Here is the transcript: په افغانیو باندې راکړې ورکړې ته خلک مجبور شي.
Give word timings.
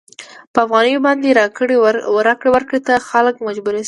په 0.53 0.59
افغانیو 0.65 1.03
باندې 1.07 1.37
راکړې 1.39 1.77
ورکړې 2.55 2.79
ته 2.87 2.93
خلک 3.09 3.35
مجبور 3.47 3.73
شي. 3.75 3.79